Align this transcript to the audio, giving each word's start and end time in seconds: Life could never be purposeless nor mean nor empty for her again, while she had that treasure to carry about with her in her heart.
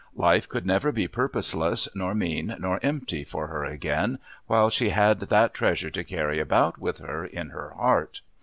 Life 0.15 0.49
could 0.49 0.65
never 0.65 0.91
be 0.91 1.07
purposeless 1.07 1.87
nor 1.93 2.15
mean 2.15 2.55
nor 2.57 2.79
empty 2.81 3.23
for 3.23 3.45
her 3.49 3.63
again, 3.63 4.17
while 4.47 4.71
she 4.71 4.89
had 4.89 5.19
that 5.19 5.53
treasure 5.53 5.91
to 5.91 6.03
carry 6.03 6.39
about 6.39 6.79
with 6.79 6.97
her 6.97 7.23
in 7.23 7.51
her 7.51 7.69
heart. 7.75 8.21